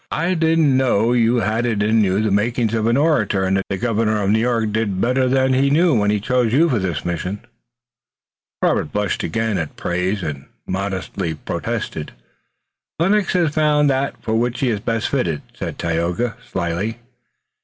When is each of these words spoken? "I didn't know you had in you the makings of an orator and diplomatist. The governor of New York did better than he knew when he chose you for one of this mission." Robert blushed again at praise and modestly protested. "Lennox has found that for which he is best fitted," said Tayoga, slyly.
"I 0.09 0.33
didn't 0.33 0.75
know 0.75 1.13
you 1.13 1.35
had 1.41 1.63
in 1.67 2.03
you 2.03 2.19
the 2.21 2.31
makings 2.31 2.73
of 2.73 2.87
an 2.87 2.97
orator 2.97 3.43
and 3.43 3.57
diplomatist. 3.57 3.69
The 3.69 3.77
governor 3.87 4.23
of 4.23 4.31
New 4.31 4.39
York 4.39 4.71
did 4.73 4.99
better 4.99 5.27
than 5.29 5.53
he 5.53 5.69
knew 5.69 5.93
when 5.93 6.09
he 6.09 6.19
chose 6.19 6.51
you 6.51 6.69
for 6.69 6.77
one 6.77 6.77
of 6.77 6.81
this 6.81 7.05
mission." 7.05 7.39
Robert 8.63 8.91
blushed 8.91 9.21
again 9.21 9.59
at 9.59 9.75
praise 9.77 10.23
and 10.23 10.47
modestly 10.65 11.35
protested. 11.35 12.13
"Lennox 12.97 13.33
has 13.33 13.53
found 13.53 13.91
that 13.91 14.15
for 14.23 14.33
which 14.33 14.61
he 14.61 14.69
is 14.71 14.79
best 14.79 15.07
fitted," 15.07 15.43
said 15.53 15.77
Tayoga, 15.77 16.35
slyly. 16.51 16.97